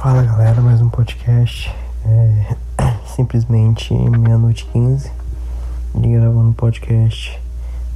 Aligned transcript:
Fala 0.00 0.22
galera, 0.22 0.62
mais 0.62 0.80
um 0.80 0.88
podcast. 0.88 1.70
É, 2.06 2.56
simplesmente 3.14 3.92
meia-noite 3.92 4.64
15 4.72 5.12
de 5.94 6.08
gravando 6.08 6.48
um 6.48 6.52
podcast. 6.54 7.38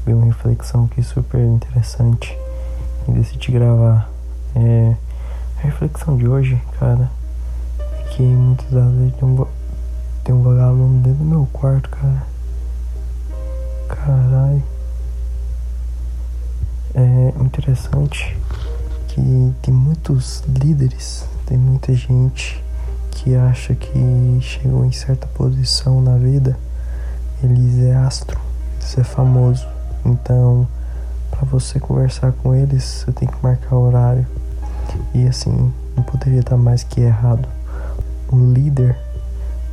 Vi 0.04 0.12
uma 0.12 0.27
reflexão 0.27 0.85
aqui 0.85 1.03
super 1.03 1.40
interessante 1.40 2.37
e 3.09 3.12
decidi 3.12 3.53
gravar. 3.53 4.11
É, 4.54 4.95
a 5.56 5.62
reflexão 5.62 6.19
de 6.19 6.29
hoje, 6.29 6.61
cara, 6.79 7.11
é 7.80 8.02
que 8.11 8.23
muitas 8.23 8.71
das 8.71 8.93
vezes 8.93 9.14
tem 9.14 9.27
um, 9.27 9.46
tem 10.25 10.34
um 10.34 11.00
dentro 11.00 11.21
do 11.21 11.25
meu 11.25 11.48
quarto, 11.55 11.89
cara. 11.89 12.23
Caralho. 13.89 14.62
É 16.95 17.32
interessante 17.41 18.36
que 19.09 19.55
tem 19.62 19.73
muitos 19.73 20.45
líderes 20.46 21.32
tem 21.46 21.58
muita 21.58 21.92
gente 21.95 22.62
que 23.10 23.34
acha 23.34 23.74
que 23.74 24.38
chegou 24.41 24.84
em 24.84 24.92
certa 24.92 25.27
posição 25.28 26.00
na 26.00 26.16
vida, 26.16 26.59
eles 27.42 27.78
é 27.84 27.95
astro, 27.95 28.41
eles 28.78 28.98
é 28.98 29.05
famoso. 29.05 29.66
Então, 30.05 30.66
para 31.30 31.45
você 31.46 31.78
conversar 31.78 32.33
com 32.33 32.55
eles, 32.55 32.83
você 32.84 33.12
tem 33.12 33.28
que 33.28 33.36
marcar 33.42 33.77
horário. 33.77 34.27
E 35.14 35.27
assim, 35.27 35.72
não 35.96 36.02
poderia 36.02 36.41
estar 36.41 36.56
mais 36.56 36.83
que 36.83 37.00
errado. 37.00 37.48
Um 38.33 38.52
líder 38.52 38.97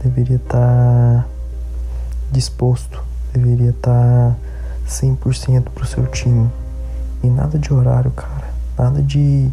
deveria 0.03 0.37
estar 0.37 1.27
disposto, 2.31 3.03
deveria 3.33 3.71
estar 3.71 4.35
100% 4.87 5.63
pro 5.73 5.85
seu 5.85 6.05
time. 6.07 6.49
E 7.23 7.29
nada 7.29 7.57
de 7.57 7.73
horário, 7.73 8.11
cara. 8.11 8.49
Nada 8.77 9.01
de 9.01 9.49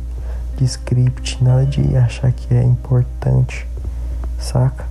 de 0.59 0.65
script, 0.65 1.43
nada 1.43 1.65
de 1.65 1.97
achar 1.97 2.33
que 2.33 2.53
é 2.53 2.65
importante, 2.65 3.67
saca? 4.41 4.85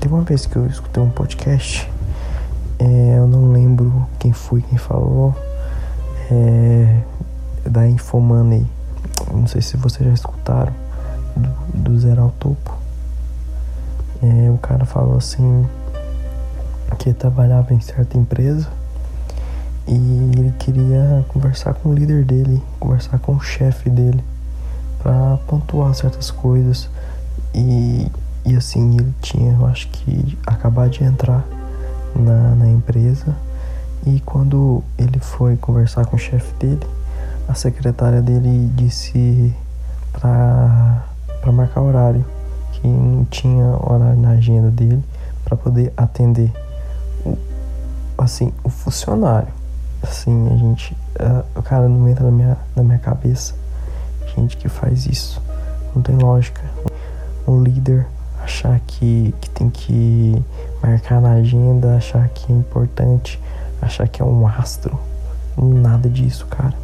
Teve 0.00 0.14
uma 0.14 0.22
vez 0.22 0.46
que 0.46 0.56
eu 0.56 0.66
escutei 0.66 1.02
um 1.02 1.10
podcast, 1.10 1.90
é, 2.78 3.18
eu 3.18 3.26
não 3.26 3.52
lembro 3.52 4.08
quem 4.18 4.32
foi 4.32 4.62
quem 4.62 4.78
falou, 4.78 5.34
é, 6.30 7.00
da 7.68 7.86
Infomoney. 7.86 8.66
Não 9.32 9.46
sei 9.46 9.60
se 9.60 9.76
vocês 9.76 10.06
já 10.08 10.14
escutaram, 10.14 10.72
do, 11.36 11.82
do 11.82 11.98
Zero 11.98 12.22
ao 12.22 12.30
Topo. 12.30 12.74
É, 14.22 14.50
o 14.50 14.56
cara 14.56 14.86
falou 14.86 15.18
assim 15.18 15.66
que 16.98 17.12
trabalhava 17.12 17.74
em 17.74 17.80
certa 17.80 18.16
empresa 18.16 18.66
e 19.86 19.92
ele 19.92 20.54
queria 20.58 21.22
conversar 21.28 21.74
com 21.74 21.90
o 21.90 21.94
líder 21.94 22.24
dele, 22.24 22.62
conversar 22.80 23.18
com 23.18 23.32
o 23.34 23.40
chefe 23.40 23.90
dele 23.90 24.24
para 25.06 25.38
pontuar 25.46 25.94
certas 25.94 26.32
coisas. 26.32 26.90
E, 27.54 28.10
e 28.44 28.56
assim 28.56 28.96
ele 28.96 29.14
tinha, 29.22 29.52
eu 29.52 29.64
acho 29.66 29.86
que 29.88 30.36
acabar 30.44 30.88
de 30.88 31.04
entrar 31.04 31.44
na, 32.12 32.56
na 32.56 32.68
empresa. 32.68 33.36
E 34.04 34.18
quando 34.18 34.82
ele 34.98 35.20
foi 35.20 35.56
conversar 35.56 36.06
com 36.06 36.16
o 36.16 36.18
chefe 36.18 36.52
dele, 36.54 36.84
a 37.46 37.54
secretária 37.54 38.20
dele 38.20 38.68
disse 38.74 39.54
para 40.12 41.04
para 41.40 41.52
marcar 41.52 41.82
horário, 41.82 42.24
que 42.72 42.88
não 42.88 43.24
tinha 43.26 43.64
horário 43.80 44.18
na 44.18 44.30
agenda 44.30 44.68
dele 44.68 45.04
para 45.44 45.56
poder 45.56 45.92
atender 45.96 46.50
o, 47.24 47.38
assim 48.18 48.52
o 48.64 48.68
funcionário. 48.68 49.52
Assim, 50.02 50.48
a 50.52 50.56
gente, 50.56 50.92
uh, 51.20 51.44
o 51.54 51.62
cara 51.62 51.88
não 51.88 52.08
entra 52.08 52.24
na 52.24 52.32
minha, 52.32 52.56
na 52.74 52.82
minha 52.82 52.98
cabeça 52.98 53.54
gente 54.36 54.56
que 54.56 54.68
faz 54.68 55.06
isso. 55.06 55.42
Não 55.94 56.02
tem 56.02 56.16
lógica. 56.16 56.60
Um 57.46 57.62
líder 57.62 58.06
achar 58.42 58.78
que, 58.86 59.34
que 59.40 59.50
tem 59.50 59.68
que 59.68 60.42
marcar 60.82 61.20
na 61.20 61.32
agenda, 61.32 61.96
achar 61.96 62.28
que 62.28 62.52
é 62.52 62.56
importante, 62.56 63.40
achar 63.82 64.06
que 64.08 64.22
é 64.22 64.24
um 64.24 64.46
astro. 64.46 64.98
Nada 65.56 66.08
disso, 66.08 66.46
cara. 66.46 66.74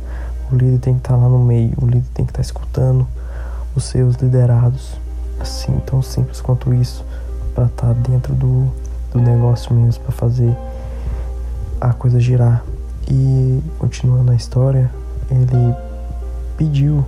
O 0.51 0.57
líder 0.57 0.79
tem 0.79 0.95
que 0.95 1.01
estar 1.01 1.15
tá 1.15 1.21
lá 1.21 1.29
no 1.29 1.39
meio, 1.39 1.73
o 1.81 1.87
líder 1.87 2.05
tem 2.15 2.25
que 2.25 2.33
estar 2.33 2.43
tá 2.43 2.43
escutando 2.43 3.07
os 3.75 3.85
seus 3.85 4.17
liderados. 4.17 4.95
Assim, 5.41 5.81
tão 5.87 6.03
simples 6.03 6.41
quanto 6.41 6.73
isso, 6.75 7.05
para 7.55 7.67
estar 7.67 7.89
tá 7.89 7.93
dentro 7.93 8.35
do, 8.35 8.71
do 9.13 9.21
negócio 9.21 9.75
mesmo, 9.75 10.03
para 10.05 10.13
fazer 10.13 10.57
a 11.81 11.93
coisa 11.93 12.21
girar. 12.21 12.65
E 13.09 13.63
continuando 13.79 14.33
a 14.33 14.35
história, 14.35 14.91
ele 15.31 15.75
pediu 16.57 17.05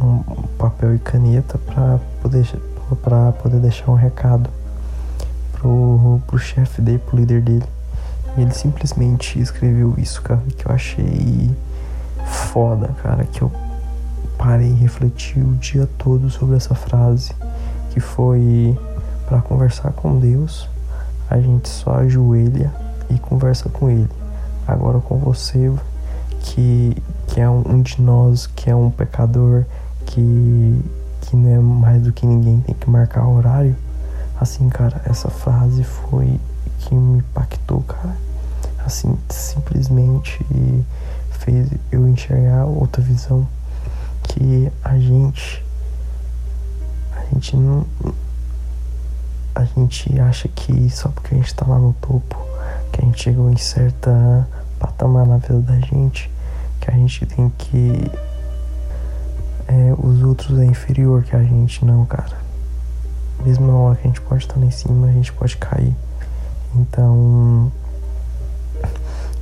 um 0.00 0.22
papel 0.58 0.94
e 0.94 0.98
caneta 0.98 1.58
para 1.58 1.98
poder, 2.22 2.46
pra 3.02 3.32
poder 3.32 3.60
deixar 3.60 3.90
um 3.90 3.94
recado 3.94 4.48
pro, 5.52 6.20
pro 6.26 6.38
chefe 6.38 6.80
dele, 6.80 6.98
pro 6.98 7.16
líder 7.16 7.42
dele. 7.42 7.66
E 8.36 8.42
ele 8.42 8.52
simplesmente 8.52 9.40
escreveu 9.40 9.94
isso, 9.98 10.22
cara, 10.22 10.42
que 10.56 10.66
eu 10.66 10.72
achei 10.72 11.50
foda, 12.24 12.88
cara, 13.02 13.24
que 13.24 13.42
eu 13.42 13.50
parei 14.36 14.70
e 14.70 14.74
refleti 14.74 15.40
o 15.40 15.54
dia 15.54 15.88
todo 15.98 16.30
sobre 16.30 16.56
essa 16.56 16.74
frase, 16.74 17.32
que 17.90 18.00
foi 18.00 18.78
para 19.26 19.42
conversar 19.42 19.92
com 19.92 20.18
Deus, 20.18 20.68
a 21.28 21.38
gente 21.38 21.68
só 21.68 21.96
ajoelha 21.96 22.72
e 23.10 23.18
conversa 23.18 23.68
com 23.68 23.90
ele. 23.90 24.08
Agora 24.66 25.00
com 25.00 25.18
você, 25.18 25.70
que, 26.40 26.96
que 27.26 27.40
é 27.40 27.48
um, 27.48 27.62
um 27.66 27.82
de 27.82 28.00
nós, 28.00 28.46
que 28.46 28.70
é 28.70 28.74
um 28.74 28.90
pecador, 28.90 29.64
que, 30.08 30.84
que 31.22 31.36
não 31.36 31.50
é 31.50 31.58
mais 31.58 32.02
do 32.02 32.12
que 32.12 32.26
ninguém, 32.26 32.60
tem 32.60 32.74
que 32.74 32.88
marcar 32.90 33.26
horário. 33.26 33.76
Assim, 34.40 34.68
cara, 34.68 35.02
essa 35.04 35.28
frase 35.28 35.84
foi 35.84 36.40
que 36.78 36.94
me 36.94 37.18
impactou, 37.18 37.82
cara. 37.82 38.16
Assim, 38.84 39.16
simplesmente 39.28 40.44
fez 41.30 41.68
eu 41.92 42.08
enxergar 42.08 42.64
outra 42.64 43.02
visão 43.02 43.46
que 44.22 44.70
a 44.84 44.98
gente 44.98 45.64
a 47.14 47.24
gente 47.32 47.56
não 47.56 47.86
a 49.54 49.64
gente 49.64 50.20
acha 50.20 50.48
que 50.48 50.88
só 50.88 51.08
porque 51.08 51.34
a 51.34 51.38
gente 51.38 51.54
tá 51.54 51.66
lá 51.66 51.78
no 51.78 51.92
topo, 51.94 52.36
que 52.92 53.00
a 53.00 53.04
gente 53.04 53.22
chegou 53.22 53.50
em 53.50 53.56
certa 53.56 54.46
patamar 54.78 55.26
na 55.26 55.38
vida 55.38 55.60
da 55.60 55.80
gente, 55.80 56.30
que 56.80 56.90
a 56.90 56.94
gente 56.94 57.26
tem 57.26 57.50
que 57.58 58.10
é, 59.68 59.94
os 59.98 60.22
outros 60.22 60.58
é 60.58 60.64
inferior 60.64 61.22
que 61.22 61.36
a 61.36 61.42
gente, 61.42 61.84
não, 61.84 62.04
cara. 62.06 62.38
Mesmo 63.44 63.66
na 63.66 63.74
hora 63.74 63.96
que 63.96 64.08
a 64.08 64.10
gente 64.10 64.20
pode 64.22 64.44
estar 64.44 64.58
lá 64.58 64.64
em 64.64 64.70
cima, 64.70 65.06
a 65.06 65.12
gente 65.12 65.32
pode 65.32 65.56
cair. 65.58 65.94
Então, 66.74 67.70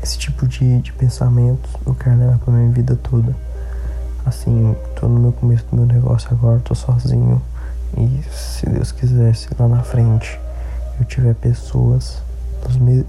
esse 0.02 0.18
tipo 0.18 0.46
de, 0.46 0.80
de 0.82 0.92
pensamento 0.92 1.68
eu 1.86 1.94
quero 1.94 2.18
levar 2.18 2.38
pra 2.38 2.52
minha 2.52 2.70
vida 2.70 2.96
toda. 2.96 3.34
Assim, 4.24 4.76
tô 4.96 5.08
no 5.08 5.20
meu 5.20 5.32
começo 5.32 5.64
do 5.70 5.76
meu 5.76 5.86
negócio 5.86 6.28
agora, 6.32 6.60
tô 6.60 6.74
sozinho. 6.74 7.40
E 7.96 8.22
se 8.30 8.68
Deus 8.68 8.90
quisesse, 8.90 9.48
lá 9.58 9.68
na 9.68 9.82
frente, 9.82 10.38
eu 10.98 11.04
tiver 11.04 11.34
pessoas 11.34 12.20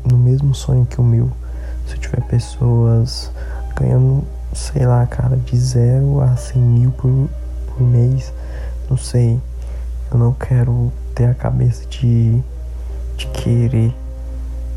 no 0.05 0.17
mesmo 0.17 0.53
sonho 0.53 0.85
que 0.85 1.01
o 1.01 1.03
meu, 1.03 1.31
se 1.87 1.95
eu 1.95 1.99
tiver 1.99 2.21
pessoas 2.27 3.31
ganhando 3.75 4.23
sei 4.53 4.85
lá, 4.85 5.05
cara, 5.05 5.37
de 5.37 5.57
zero 5.57 6.21
a 6.21 6.35
100 6.35 6.61
mil 6.61 6.91
por, 6.91 7.29
por 7.67 7.81
mês, 7.81 8.33
não 8.89 8.97
sei. 8.97 9.39
Eu 10.11 10.17
não 10.17 10.33
quero 10.33 10.91
ter 11.13 11.25
a 11.25 11.33
cabeça 11.33 11.85
de, 11.87 12.41
de 13.17 13.27
querer 13.27 13.93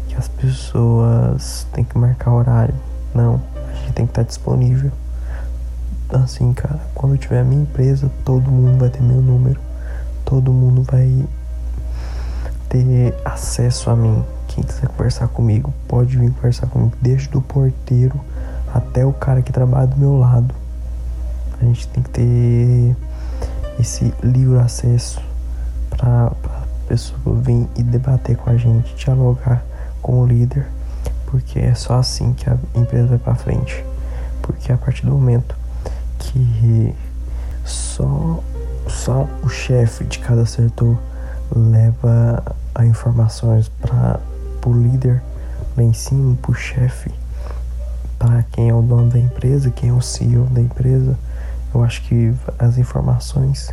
que 0.09 0.17
as 0.17 0.29
pessoas 0.29 1.67
têm 1.73 1.85
que 1.85 1.97
marcar 1.97 2.33
horário. 2.33 2.75
Não, 3.15 3.41
a 3.55 3.75
gente 3.75 3.93
tem 3.93 4.07
que 4.07 4.11
estar 4.11 4.23
disponível. 4.23 4.91
Assim, 6.11 6.53
cara, 6.53 6.81
quando 6.95 7.15
eu 7.15 7.19
tiver 7.19 7.41
a 7.41 7.45
minha 7.45 7.63
empresa, 7.63 8.11
todo 8.25 8.51
mundo 8.51 8.79
vai 8.79 8.91
ter 8.91 9.01
meu 9.01 9.23
número. 9.23 9.61
Todo 10.25 10.53
mundo 10.53 10.83
vai 10.83 11.25
ter 12.69 13.15
acesso 13.25 13.91
a 13.91 13.97
mim. 13.97 14.25
Quem 14.49 14.65
quiser 14.65 14.89
conversar 14.89 15.29
comigo, 15.29 15.73
pode 15.87 16.17
vir 16.17 16.33
conversar 16.33 16.67
comigo, 16.67 16.97
desde 17.01 17.37
o 17.37 17.41
porteiro 17.41 18.21
até 18.75 19.05
o 19.05 19.13
cara 19.13 19.43
que 19.43 19.53
trabalha 19.53 19.87
do 19.87 19.97
meu 19.97 20.19
lado. 20.19 20.55
A 21.61 21.65
gente 21.65 21.87
tem 21.89 22.03
que 22.03 22.11
ter 22.11 22.97
esse 23.79 24.15
livre 24.23 24.59
acesso 24.59 25.21
para 25.91 26.27
a 26.27 26.87
pessoa 26.89 27.37
vir 27.37 27.69
e 27.77 27.83
debater 27.83 28.37
com 28.37 28.51
a 28.51 28.57
gente, 28.57 28.95
dialogar 28.95 29.63
com 30.03 30.21
o 30.21 30.27
líder, 30.27 30.67
porque 31.27 31.59
é 31.59 31.75
só 31.75 31.99
assim 31.99 32.33
que 32.33 32.49
a 32.49 32.57
empresa 32.75 33.09
vai 33.09 33.19
para 33.19 33.35
frente. 33.35 33.85
Porque 34.43 34.73
a 34.73 34.77
partir 34.77 35.05
do 35.05 35.13
momento 35.13 35.55
que 36.19 36.95
só 37.65 38.43
só 38.87 39.29
o 39.43 39.49
chefe 39.49 40.05
de 40.05 40.19
cada 40.19 40.45
setor 40.45 40.99
leva 41.55 42.43
as 42.75 42.87
informações 42.87 43.69
para 43.69 44.21
o 44.67 44.73
líder 44.73 45.23
lá 45.77 45.83
em 45.83 45.93
cima, 45.93 46.37
para 46.43 46.51
o 46.51 46.55
chefe, 46.55 47.11
para 48.21 48.43
quem 48.53 48.69
é 48.69 48.75
o 48.75 48.83
dono 48.83 49.09
da 49.09 49.19
empresa, 49.19 49.71
quem 49.71 49.89
é 49.89 49.93
o 49.95 50.03
CEO 50.03 50.45
da 50.45 50.61
empresa. 50.61 51.19
Eu 51.75 51.83
acho 51.83 52.03
que 52.03 52.35
as 52.59 52.77
informações 52.77 53.73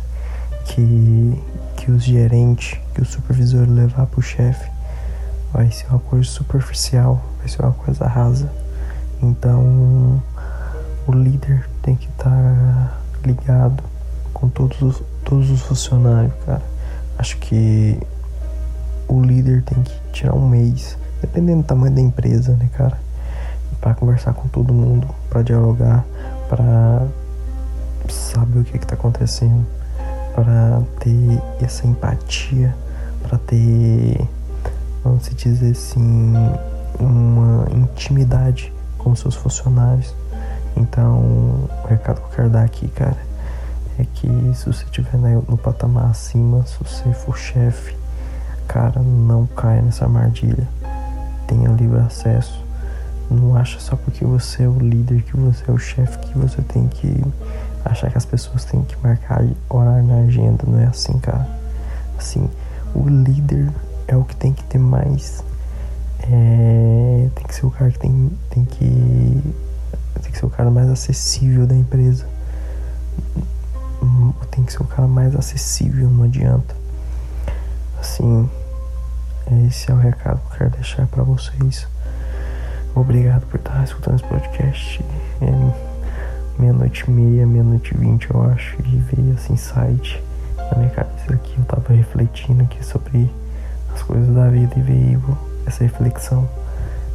que, 0.64 1.42
que 1.76 1.90
os 1.90 2.02
gerentes, 2.02 2.80
que 2.94 3.02
o 3.02 3.04
supervisor 3.04 3.68
levar 3.68 4.06
pro 4.06 4.22
chefe 4.22 4.70
vai 5.52 5.70
ser 5.70 5.86
uma 5.88 5.98
coisa 5.98 6.26
superficial, 6.26 7.22
vai 7.38 7.48
ser 7.48 7.60
uma 7.60 7.72
coisa 7.72 8.06
rasa. 8.06 8.50
Então 9.22 10.22
o 11.06 11.12
líder 11.12 11.68
tem 11.82 11.94
que 11.94 12.08
estar 12.08 12.30
tá 12.30 12.98
ligado 13.26 13.84
com 14.32 14.48
todos 14.48 14.80
os, 14.80 15.02
todos 15.26 15.50
os 15.50 15.60
funcionários, 15.60 16.32
cara. 16.46 16.62
Acho 17.18 17.36
que 17.36 18.00
o 19.06 19.20
líder 19.20 19.62
tem 19.64 19.82
que 19.82 19.92
tirar 20.10 20.34
um 20.34 20.48
mês, 20.48 20.96
dependendo 21.20 21.62
do 21.62 21.66
tamanho 21.66 21.94
da 21.94 22.00
empresa, 22.00 22.54
né, 22.54 22.70
cara? 22.72 23.07
Para 23.80 23.94
conversar 23.94 24.34
com 24.34 24.48
todo 24.48 24.72
mundo, 24.72 25.08
para 25.30 25.42
dialogar, 25.42 26.04
para 26.48 27.06
saber 28.08 28.60
o 28.60 28.64
que 28.64 28.76
está 28.76 28.94
acontecendo, 28.94 29.64
para 30.34 30.82
ter 31.00 31.42
essa 31.60 31.86
empatia, 31.86 32.74
para 33.22 33.38
ter, 33.38 34.20
vamos 35.04 35.28
dizer 35.28 35.72
assim, 35.72 36.34
uma 36.98 37.66
intimidade 37.70 38.72
com 38.96 39.14
seus 39.14 39.34
funcionários. 39.34 40.14
Então, 40.76 41.18
o 41.84 41.86
recado 41.88 42.20
que 42.20 42.26
eu 42.26 42.30
quero 42.30 42.50
dar 42.50 42.64
aqui, 42.64 42.88
cara, 42.88 43.16
é 43.98 44.04
que 44.14 44.28
se 44.54 44.66
você 44.66 44.84
estiver 44.84 45.18
no 45.18 45.58
patamar 45.58 46.10
acima, 46.10 46.64
se 46.66 46.76
você 46.78 47.12
for 47.12 47.36
chefe, 47.36 47.96
cara, 48.66 49.00
não 49.00 49.46
caia 49.46 49.82
nessa 49.82 50.04
armadilha. 50.04 50.68
Tenha 51.46 51.68
livre 51.70 51.98
acesso. 52.00 52.64
Não 53.30 53.54
acha 53.54 53.78
só 53.78 53.94
porque 53.94 54.24
você 54.24 54.62
é 54.62 54.68
o 54.68 54.78
líder, 54.78 55.22
que 55.22 55.36
você 55.36 55.70
é 55.70 55.72
o 55.72 55.78
chefe, 55.78 56.18
que 56.18 56.38
você 56.38 56.62
tem 56.62 56.88
que 56.88 57.22
achar 57.84 58.10
que 58.10 58.16
as 58.16 58.24
pessoas 58.24 58.64
têm 58.64 58.82
que 58.82 58.96
marcar 59.02 59.44
horário 59.68 60.06
na 60.06 60.20
agenda. 60.20 60.64
Não 60.66 60.80
é 60.80 60.86
assim, 60.86 61.18
cara. 61.18 61.46
Assim, 62.18 62.48
o 62.94 63.06
líder 63.08 63.70
é 64.06 64.16
o 64.16 64.24
que 64.24 64.34
tem 64.34 64.52
que 64.52 64.64
ter 64.64 64.78
mais. 64.78 65.44
É, 66.20 67.28
tem 67.34 67.46
que 67.46 67.54
ser 67.54 67.66
o 67.66 67.70
cara 67.70 67.90
que 67.90 67.98
tem, 67.98 68.30
tem 68.50 68.64
que. 68.64 69.54
Tem 70.22 70.32
que 70.32 70.38
ser 70.38 70.46
o 70.46 70.50
cara 70.50 70.70
mais 70.70 70.88
acessível 70.88 71.66
da 71.66 71.76
empresa. 71.76 72.26
Tem 74.50 74.64
que 74.64 74.72
ser 74.72 74.82
o 74.82 74.86
cara 74.86 75.06
mais 75.06 75.34
acessível, 75.36 76.08
não 76.10 76.24
adianta. 76.24 76.74
Assim, 78.00 78.48
esse 79.66 79.90
é 79.90 79.94
o 79.94 79.98
recado 79.98 80.40
que 80.40 80.54
eu 80.54 80.58
quero 80.58 80.70
deixar 80.70 81.06
para 81.06 81.22
vocês. 81.22 81.86
Obrigado 83.00 83.46
por 83.46 83.60
estar 83.60 83.84
escutando 83.84 84.16
esse 84.16 84.24
podcast. 84.24 85.04
É 85.40 86.60
meia-noite 86.60 87.04
e 87.06 87.10
meia, 87.10 87.46
meia-noite 87.46 87.94
e 87.94 87.96
vinte, 87.96 88.28
eu 88.28 88.42
acho, 88.42 88.76
e 88.82 88.98
veio 88.98 89.34
esse 89.34 89.52
insight 89.52 90.20
na 90.56 90.78
minha 90.78 90.90
cabeça 90.90 91.32
aqui. 91.32 91.54
Eu 91.56 91.64
tava 91.64 91.92
refletindo 91.94 92.64
aqui 92.64 92.84
sobre 92.84 93.30
as 93.94 94.02
coisas 94.02 94.34
da 94.34 94.48
vida 94.48 94.74
e 94.76 94.82
veio 94.82 95.38
essa 95.64 95.84
reflexão. 95.84 96.48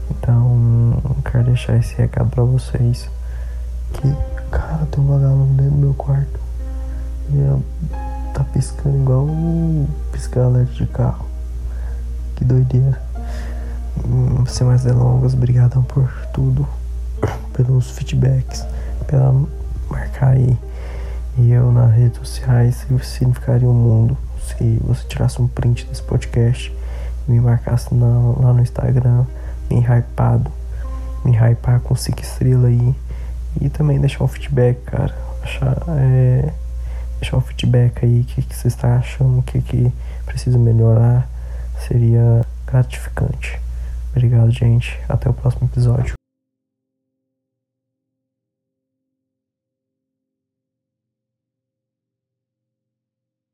Então, 0.10 0.98
quero 1.30 1.44
deixar 1.44 1.76
esse 1.76 1.94
recado 1.96 2.30
para 2.30 2.44
vocês. 2.44 3.10
Que, 3.92 4.16
cara, 4.52 4.86
tem 4.90 5.04
um 5.04 5.08
vagalume 5.08 5.58
dentro 5.58 5.72
do 5.72 5.78
meu 5.78 5.94
quarto. 5.96 6.40
E 7.30 8.34
tá 8.34 8.46
piscando 8.46 8.98
igual 8.98 9.28
piscar 10.14 10.46
alerta 10.46 10.72
de 10.72 10.86
carro. 10.86 11.26
Que 12.38 12.46
doideira. 12.46 13.03
Sem 14.48 14.68
mais 14.68 14.84
delongas, 14.84 15.34
obrigado 15.34 15.82
por 15.84 16.10
tudo, 16.34 16.68
pelos 17.54 17.92
feedbacks, 17.92 18.66
pela 19.08 19.34
marcar 19.90 20.32
aí 20.32 20.58
e 21.38 21.52
eu 21.52 21.72
nas 21.72 21.92
redes 21.94 22.20
sociais, 22.20 22.86
significaria 23.02 23.68
um 23.68 23.74
mundo 23.74 24.18
se 24.40 24.78
você 24.84 25.04
tirasse 25.08 25.42
um 25.42 25.48
print 25.48 25.86
desse 25.86 26.04
podcast 26.04 26.72
e 27.28 27.32
me 27.32 27.40
marcasse 27.40 27.94
na, 27.94 28.06
lá 28.38 28.54
no 28.54 28.62
Instagram, 28.62 29.26
bem 29.68 29.80
hypado, 29.80 30.52
me 31.26 31.32
hypar 31.32 31.80
com 31.80 31.96
5 31.96 32.22
estrelas 32.22 32.66
aí 32.66 32.96
e 33.62 33.70
também 33.70 34.00
deixar 34.00 34.24
um 34.24 34.28
feedback, 34.28 34.82
cara. 34.86 35.16
Achar, 35.42 35.78
é, 35.88 36.54
deixar 37.20 37.38
um 37.38 37.42
feedback 37.42 38.06
aí, 38.06 38.22
o 38.22 38.24
que, 38.26 38.42
que 38.42 38.56
você 38.56 38.68
está 38.68 38.98
achando, 38.98 39.40
o 39.40 39.44
que, 39.44 39.62
que 39.62 39.92
precisa 40.26 40.58
melhorar, 40.58 41.28
seria 41.88 42.46
gratificante. 42.68 43.60
Obrigado, 44.16 44.52
gente. 44.52 44.98
Até 45.10 45.30
o 45.30 45.34
próximo 45.34 45.68
episódio. 45.68 46.14